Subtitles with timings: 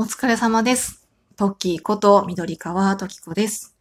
[0.00, 1.08] お疲れ様です。
[1.36, 3.74] トッキーこと緑川トキコです。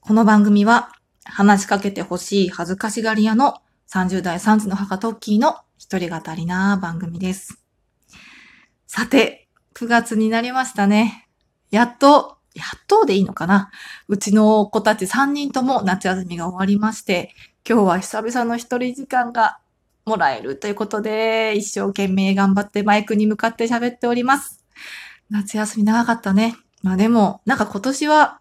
[0.00, 0.90] この番組は
[1.22, 3.54] 話しかけてほしい恥ずかしがり屋の
[3.88, 7.62] 30代3児の母トッキーの一人語りな番組です。
[8.88, 9.46] さて、
[9.76, 11.28] 9月になりましたね。
[11.70, 13.70] やっと、やっとでいいのかな
[14.08, 17.32] うちの子たち3人とも夏休みが終わりまして、
[17.64, 19.60] 今日は久々の一人時間が
[20.04, 24.60] もらえるということで、一生懸命頑張ってマイクに向かって喋っております。
[25.30, 26.56] 夏休み長かったね。
[26.82, 28.40] まあでも、なんか今年は、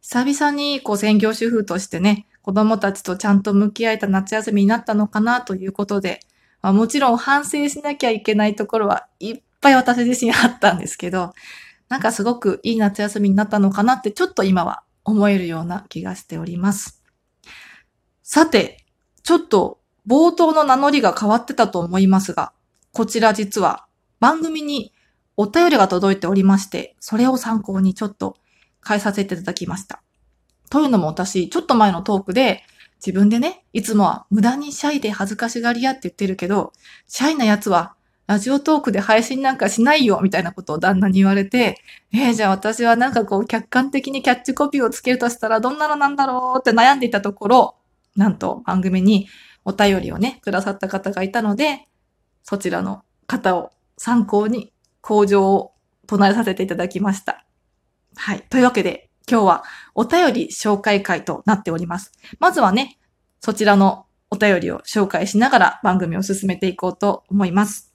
[0.00, 6.20] 久々にこう専業主婦としてね、子供たちとちゃんと向き合えた夏休みになったのかなということで、
[6.62, 11.34] まあ、もちろん反省しなきゃいけないところはいっぱい私自身あったんですけど、
[11.88, 17.02] なんかすごくいい夏休みになったのかなってちょっと今は思えるような気がしております。
[18.22, 18.84] さて、
[19.22, 22.52] ちょっと冒頭の名乗りが変わってたと思いますが、
[22.92, 23.86] こちら実は
[24.20, 24.92] 番組に
[25.40, 28.36] お便りが届いておりまして、それを参考にちょっと
[28.86, 30.02] 変えさせていただきました。
[30.68, 32.64] というのも私、ちょっと前のトークで、
[32.96, 36.72] 自分でね、いつもは無駄にシャイで恥ずかしがり屋って言ってるけど、
[37.06, 37.94] シャイなやつは
[38.26, 41.76] ラジオトークで配信なんかしないよみたいなことを旦那に言われて、
[42.12, 47.76] えー、じゃあ私はなんかこう客観的にキャッチコピーをつけるとしたらどんなのなんだろうって悩んでいたところ、
[48.16, 49.28] なんと番組に
[49.64, 51.86] お便りをね、くださった方がいたので、
[52.42, 54.72] そちらの方を参考に
[55.08, 55.72] 向上を
[56.06, 57.46] 唱えさせていただきました。
[58.14, 58.44] はい。
[58.50, 59.64] というわけで、今日は
[59.94, 62.12] お便り紹介会となっております。
[62.40, 62.98] まずはね、
[63.40, 67.94] そちらのお便りを紹介しながら番組を進めていこうと思います。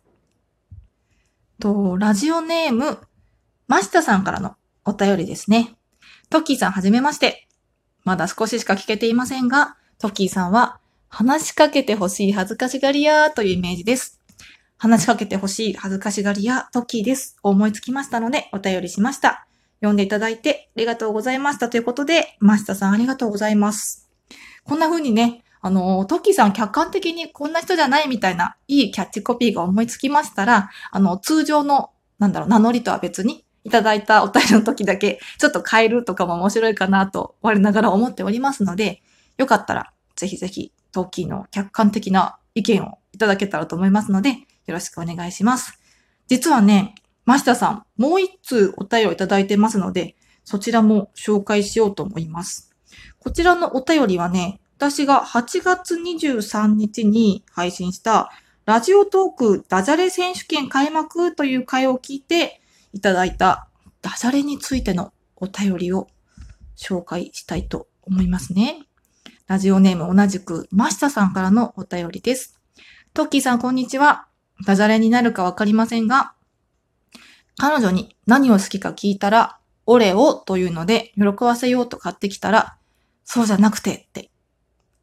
[1.59, 2.97] と、ラジオネーム、
[3.67, 5.75] ましたさんからのお便りですね。
[6.31, 7.47] トッキーさんはじめまして。
[8.05, 14.22] まだ少ししか聞けていませんが、トッキーさんは話しかけてほしい恥ずかしがり屋というイメージです。
[14.83, 17.37] 話しかけてほしい恥ずかしがり屋トッキーです。
[17.41, 19.47] 思いつきましたのでお便りしました。
[19.79, 24.09] 読んでいただいてありがとうございましたということで、マスタさんありがとうございます。
[24.65, 39.01] こんな風にね、あの、トッキーさん客観的にこんな人じゃないみたいないいキャッチコピーが思いつきましたら、あの、通常の、なんだろう、名乗りとは別にいただいたお便りの時だけちょっと変えるとかも面白いかなと我ながら思っておりますので、
[39.37, 45.79] よかったらぜひぜひトッキーの客観的な意見をいただけたらと思いますので、よろしくお願いします。
[46.27, 52.71] 実はね、マシタさん、もう一通お便りをいただいてますので、そちらも紹介しようと思います。
[53.19, 58.31] こちらのお便りはね、私が8月23日に配信した
[58.65, 63.69] ラジオトークダジャレ選手権開幕という回を聞いていただいた
[64.01, 66.07] ダジャレについてのお便りを
[66.77, 68.79] 紹介したいと思いますね。
[69.47, 72.59] ラジオネーム同じくマシタさんからのお便りです。
[73.13, 74.27] トッキーさんこんにちは。
[74.65, 76.33] ダジャレになるかわかりませんが、
[77.57, 82.77] 彼女に何を好きか聞いたら、オレオというので喜ばせようと買ってきたら、
[83.25, 84.31] そうじゃなくてって。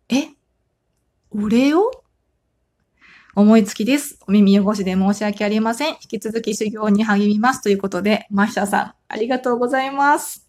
[0.08, 0.28] え？
[1.30, 1.90] オレオ？
[3.36, 4.18] 思いつきです。
[4.26, 5.90] お耳汚しで申し訳ありません。
[5.90, 7.62] 引き続き修行に励みます。
[7.62, 10.48] ということで、マシャさん、ありがとうございます。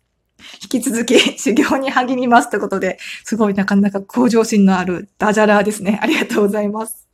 [0.63, 2.49] 引き続き修行に励みます。
[2.49, 5.99] ということで、すごいなかなか向上心のあるダジャラーですね。
[6.01, 7.07] ありがとうございます。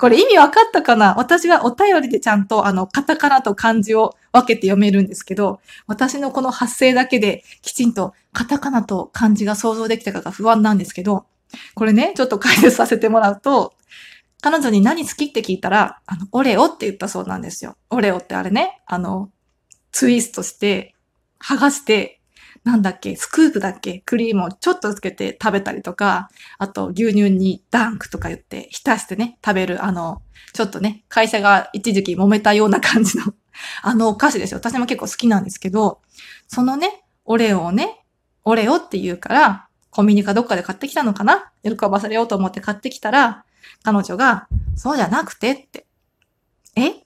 [0.00, 1.14] これ意味分かったかな？
[1.16, 11.26] 私はお便りでちゃんとあの、カタカナと漢字を分けて読めるんですけど、私のこの発声だけできちんとカタカナと漢字が想像できたかが不安なんですけど、
[11.74, 13.74] これね、ちょっと解説させてもらうと、
[14.40, 17.76] 彼女に何好きって聞いたら、あの、オレオって言ったそうなんですよ。
[17.90, 19.30] オレオってあれね、あの、
[19.92, 20.94] ツイストして、
[21.38, 22.19] 剥がして、
[22.64, 26.28] なんだっけ、スクープだっけ、クリームをちょっとつけて食べたりとか、
[26.58, 30.22] あと牛乳にダンクとか言って浸してね、食べる、あの、
[30.52, 33.34] ちょっとね、会社が一時期揉めたような感じの、
[33.82, 34.58] あのお菓子ですよ。
[34.58, 36.00] 私も結構好きなんですけど、
[36.48, 38.04] そのね、オレオをね、
[38.44, 41.50] オレオって言うから、コンビニかどっかで買ってきたのかな？
[41.64, 43.44] 喜ばされようと思って買ってきたら、
[43.82, 45.86] 彼女が、そうじゃなくてって。
[46.76, 47.04] え？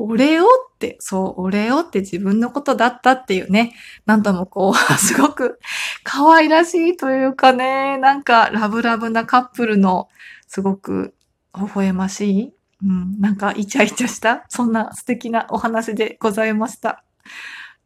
[0.00, 0.46] オレオっ
[0.78, 3.74] て、そう、オレオって自分のことだったっていうね。
[4.06, 5.58] なんともこう、 すごく
[6.04, 10.08] 可愛らしいというかね、なんかラブラブなカップルの、
[10.46, 11.14] すごく
[11.54, 17.02] 微笑ましい、うん、なんかイチャイチャした、そんな素敵なお話でございました。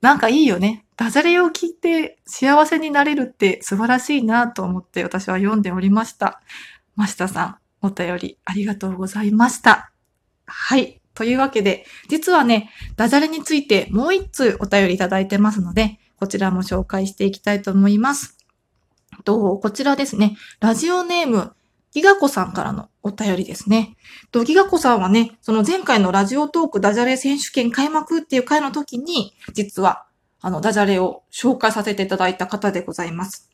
[0.02, 0.84] なんかいいよね。
[0.96, 6.40] ダジャレを聞いて幸せになれるって素晴らしいなと思って私は読んでおりました。
[6.96, 9.92] マシタさん、お便りありがとうございました。
[10.46, 11.01] はい。
[11.14, 18.36] というわけで、実はね、ダジャレについてもう一通お便りいただいてますので、こちらも紹介していきたいと思います。
[19.24, 21.52] と、こちらですね、ラジオネーム、
[21.92, 23.96] ギガ子さんからのお便りですね。
[24.30, 30.06] と、ギガ子さんはね、その前回のラジオトークダジャレ選手権開幕っていう回の時に、実は、
[30.40, 33.50] あの、ダジャレを紹介させていただいた方でございます。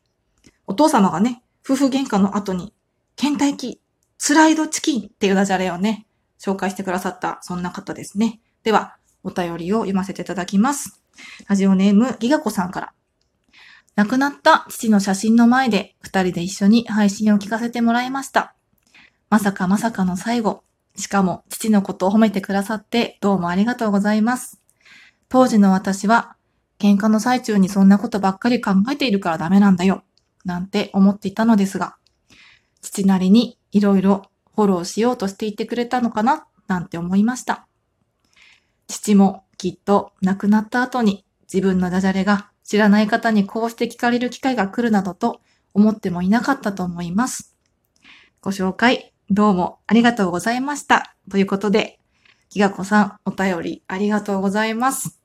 [0.67, 2.73] お父様がね、夫婦喧嘩の後に、
[3.17, 3.81] 倦怠期、
[4.19, 6.07] スライドチキンっていうダジャレをね、
[6.39, 8.41] 紹介してくださった、そんな方ですね。
[8.63, 11.03] では、お便りを読ませていただきます。
[11.49, 12.93] ラジオネーム、ギガ子さんから。
[13.97, 18.55] 亡くなった父の写真の前で二人で一緒に配信を聞かせてもらいました。
[19.29, 20.63] まさかまさかの最後。
[20.95, 24.61] しかも父のことを褒めてくださってどうもありがとうございます。
[25.29, 26.37] 当時の私は
[26.79, 30.05] 喧嘩の最中にそんなことばっかり考えているからダメなんだよ。
[30.45, 31.97] なんて思っていたのですが、
[32.81, 36.49] 父なりにいろいろフォローしようとしていてくれたのかな？
[36.67, 37.69] なんて思いました。
[38.89, 45.43] 父もきっと亡くなった後に自分のダジャレが知らない方にこうして聞かれる機会が来るなどと
[45.75, 47.57] 思ってもいなかったと思います。
[48.41, 51.15] ご紹介どうもありがとうございました。
[51.31, 52.01] ということで、
[52.51, 55.21] きがこさんお便りありがとうございます。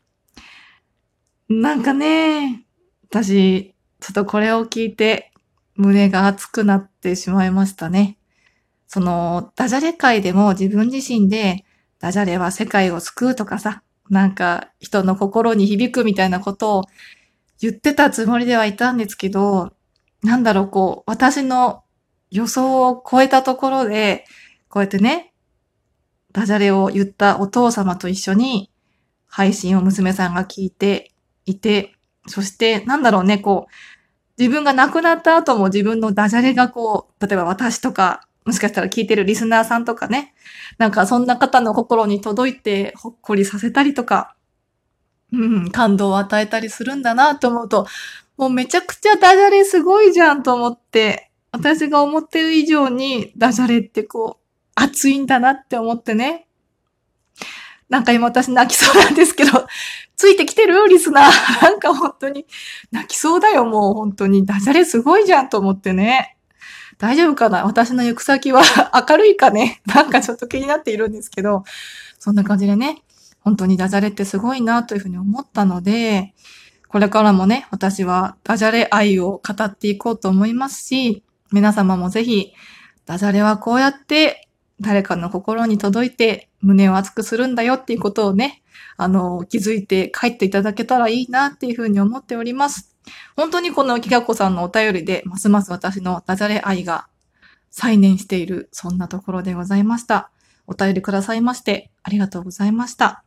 [1.50, 2.65] なんかね、
[3.09, 5.31] 私、ちょっとこれを聞いて
[5.75, 8.19] 胸が熱くなってしまいましたね。
[8.93, 11.65] その、ダジャレ界でも自分自身で、
[11.97, 13.81] ダジャレは世界を救うとかさ、
[14.11, 16.83] なんか人の心に響くみたいなことを
[17.59, 19.73] 言ってたつもりではいたんですけど、
[20.21, 21.83] なんだろう、こう、私の
[22.29, 24.25] 予想を超えたところで、
[24.69, 25.33] こうやってね、
[26.31, 28.69] ダジャレを言ったお父様と一緒に
[29.25, 31.09] 配信を娘さんが聞いて
[31.47, 31.95] いて、
[32.27, 33.71] そしてなんだろうね、こう、
[34.37, 40.33] 自分が亡くなった後も自分のダジャレがこう、例えば私とか、もしかしたら聞いてるリスナーさんとかね、
[40.77, 44.35] なんかそんな方の心に届いてほっこりさせたりとか、
[45.31, 47.87] うん、感動を与えたりするんだなと思うと、
[48.37, 54.43] もうめちゃくちゃダジャレすごいじゃんと思って、私が思ってる以上にダジャレってこう、
[54.75, 56.47] 熱いんだなって思ってね。
[57.89, 59.67] なんか今私泣きそうなんですけど、
[60.15, 60.87] ついてきてる？
[60.87, 61.63] リスナー。
[61.63, 62.47] なんか本当に
[62.91, 64.47] 泣きそうだよ、もう本当に。
[64.47, 66.32] ダジャレすごいじゃんと思ってね。
[66.97, 67.65] 大丈夫かな？
[67.65, 68.61] 私の行く先は
[69.09, 69.81] 明るいかね？
[69.85, 71.63] なんかちょっと気になっているんですけど、
[72.19, 73.01] そんな感じでね。
[73.41, 76.33] 本当にダジャレってすごいなというふうに思ったので、
[76.87, 82.53] これからもね、私はダジャレ愛を語っていこうと思いますし、皆様もぜひ、
[83.05, 84.47] ダジャレはこうやって
[84.79, 88.61] 誰かの心に届いて胸を熱くするんだよっていうことをね、
[88.95, 92.92] あの、気づいて帰っていただけたらいいなっていうふうに思っております。
[93.35, 97.07] 本当にこのきがこさんのお便りで、ますます私のダジャレ愛が
[97.69, 100.29] 再燃している、そんなところでございました。
[100.67, 103.23] お便りくださいまして、ありがとうございました。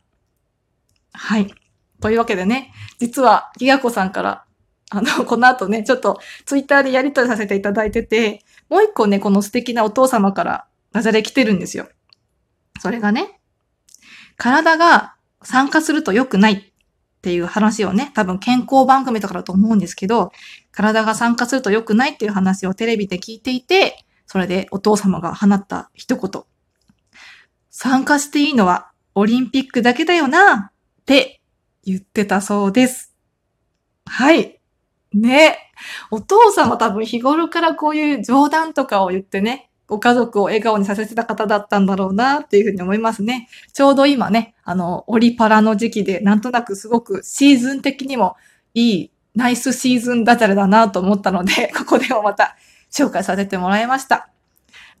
[1.13, 1.53] はい。
[2.01, 4.45] というわけでね、実は、ギガコさんから、
[4.89, 11.89] あの、この後ね、ちょっとツイッターでやりとりさせていただいてて、もう一個ね、この素敵なお父様からダジャレ来てるんですよ。
[12.79, 13.39] それがね、
[14.37, 16.71] 体が参加すると良くない
[17.17, 20.31] っていう話をね、多分健康番組とかだと思うんですけど、
[20.71, 26.43] 体が参加すると良くないっていう話をテレビで聞いていて、それでお父様が放った一言。
[27.69, 31.41] 参加していいのはオリンピックだけだよなって
[31.83, 33.15] 言ってたそうです。
[34.05, 34.59] はい。
[35.13, 35.57] ね。
[36.11, 43.47] お父さんは多分日頃からこういう冗談とかを言ってね、ご家族を笑顔にさせてた方だったんだろうなっていうふうに思いますね。
[43.73, 48.35] ちょうど今ね、あの、オリパラの時期で、なんとなくすごくシーズン的にも
[48.73, 52.57] いい、ナイスシーズンダジャレだなと思ったので、 ここでもまた
[52.91, 54.29] 紹介させてもらいました。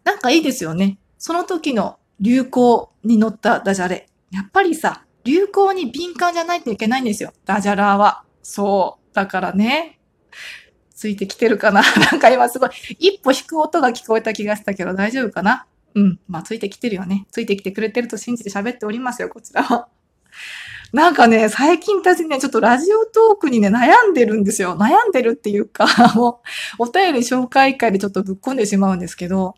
[0.05, 0.97] なんかいいですよね。
[1.17, 4.07] その時の流行に乗ったダジャレ。
[4.31, 7.33] やっぱりさ、流行に敏感じゃないといけないんですよ。
[7.43, 8.23] ダジャラは。
[8.41, 9.15] そう。
[9.15, 9.96] だからね。
[10.97, 11.81] ついてきてるかな？
[12.11, 15.67] なんか今すごい、一歩引く音が聞こえた気がしたけど大丈夫かな？
[15.93, 16.19] うん。
[16.27, 17.27] まあ、ついてきてるよね。
[17.31, 19.87] ついてきてくれてると信じて喋っておりますよ、こちらは。
[20.93, 24.75] なんかね、最近たちね、ちょっとラジオトークにね、悩んでるんですよ。
[24.75, 25.85] 悩んでるっていうか、
[26.15, 26.41] も
[26.79, 29.55] う、お便り紹介会でちょっとぶっ込んでしまうんですけど、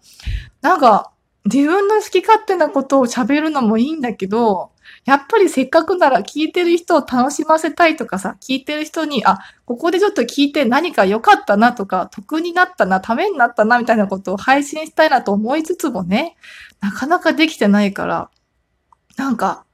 [0.62, 1.12] なんか、
[1.46, 4.72] 自分の好き勝手なことを喋るのもいいんだけど、
[5.05, 16.36] やっぱりせっかくなら聞いてる人を楽しませたいとかさ、聞いてる人に、あ、ここでちょっと聞いて何か良かったなとか、得になったな、ためになったな、みたいなことを配信したいなと思いつつもね、
[16.81, 18.29] なかなかできてないから、
[19.17, 19.65] なんか、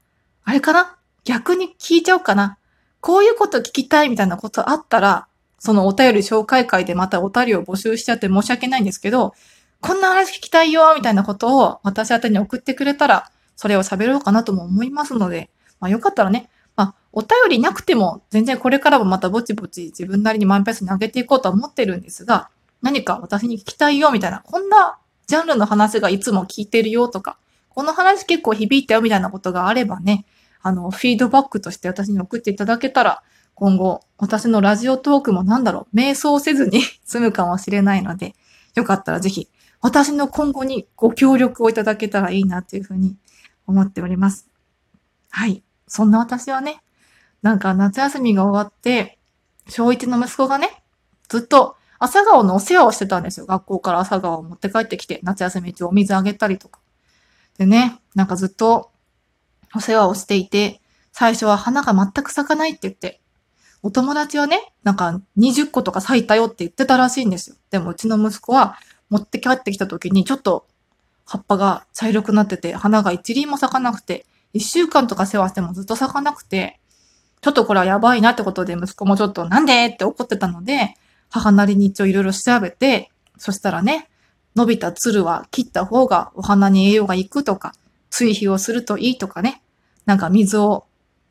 [0.44, 0.96] あれかな？
[1.24, 2.58] 逆に聞いちゃおうかな。
[3.00, 9.34] こういうこと聞きたいみたいなことあったら、そのお便り紹介会でまたお便りを募集しちゃって申し訳ないんですけど、
[9.80, 22.50] こんな話聞きたいよみたいなことを私宛に送ってくれたら、それを喋ろうかなとも思いますので、まあよかったらね、まあお便りなくても全然これからもまたぼちぼち自分なりにマイペースに上げていこうとは思ってるんですが、
[22.82, 27.38] 何か私に聞きたいよみたいな、こんなジャンルの話がいつも聞いてるよとか、
[27.70, 30.24] この話結構響いたよみたいなことがあればね、
[30.62, 33.22] あの、フィードバックとして私に送っていただけたら、
[33.54, 38.34] 今後、私のラジオトークもなんだろう、瞑想せずに 済むかもしれないので、
[38.74, 39.48] よかったらぜひ、
[39.80, 43.16] 私の今後にご協力をいただけたらいいなというふうに
[43.66, 44.48] 思っております。
[45.30, 45.62] はい。
[45.88, 46.80] そんな私はね、
[47.42, 49.18] なんか夏休みが終わって、
[49.68, 50.82] 小一の息子がね、
[51.28, 53.46] ずっと朝顔のお世話をしてたんですよ。
[53.46, 56.80] 学校から朝顔を持って帰ってきて、夏休み中お水あげたりとか。
[57.58, 58.90] でね、なんかずっと
[59.74, 60.80] お世話をしていて、
[61.12, 63.20] 最初は花が全く咲かないって言って、
[63.82, 67.56] お友達はね、なんか20個とか咲いたよって言ってたらしいんですよ。
[67.70, 68.76] でもうちの息子は
[69.10, 70.66] 持って帰ってきた時にちょっと
[71.26, 76.80] 葉っぱが茶色くなってて、花が一輪も咲かなくて、一週間とか世話してもずっと咲かなくて、
[77.42, 80.94] ちょっとこれはやばいなってことで息子もちょっとなんでって怒ってたので、
[81.28, 84.08] 母なりに一応いろいろ調べて、そしたらね、
[84.54, 87.74] 伸びた鶴は切った方がお花に栄養がいくとか、
[88.08, 89.62] 追肥をするといいとかね、
[90.06, 90.86] なんか水を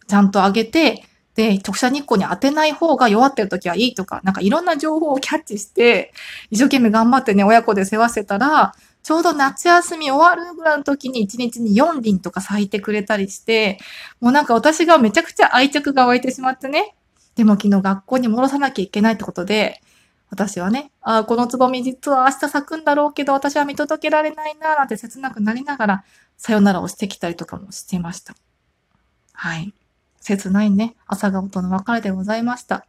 [0.07, 1.03] ちゃんとあげて、
[1.35, 6.13] で、直射日光に当てない方が弱ってる時はいいとか、なんかいろんな情報をキャッチして、
[6.49, 8.73] 一生懸命頑張ってね、親子で世話してたら、
[9.05, 13.77] ちょうど夏休み終わるぐらいの時に1日に4輪とか咲いてくれたりして、
[14.19, 16.95] もうなんか私がめちゃくちゃ愛着が湧いてしまってね。
[17.35, 19.79] でも昨日学校に戻さなきゃいけないってことで、
[20.31, 26.03] 私はね、ああ、このつぼみ実は明日咲くんだろうけど、私は見届けられないな、なんて切なくなりながら、
[26.35, 28.35] さよならをしてきたりとかもしてました。
[29.33, 29.71] はい。
[30.19, 32.77] 切ないね、朝顔との別れでございました。
[32.77, 32.83] っ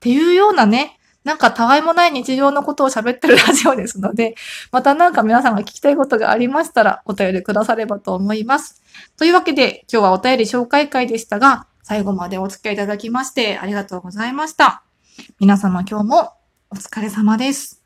[0.00, 4.34] ていうようなね、なんかたわいもない日常のことを喋ってるラジオですので、
[4.70, 8.82] またなんか皆さんが聞きたいことがありましたらお便りくださればと思います。
[9.16, 14.82] というわけで今日はお便り紹介会でしたが、最後までお付き合いいただきましてありがとうございました。
[15.40, 16.32] 皆様今日も
[16.70, 17.83] お疲れ様です。